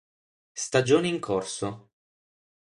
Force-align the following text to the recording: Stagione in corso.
Stagione 0.53 1.05
in 1.09 1.19
corso. 1.19 1.91